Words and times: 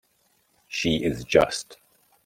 She 0.67 1.03
is 1.03 1.23
just. 1.23 1.77